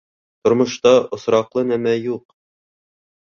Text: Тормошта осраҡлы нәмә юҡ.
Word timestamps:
Тормошта 0.47 0.93
осраҡлы 1.17 1.63
нәмә 1.73 1.93
юҡ. 1.97 2.25